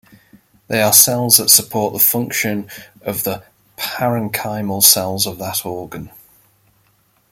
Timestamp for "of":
3.03-3.23, 5.27-5.37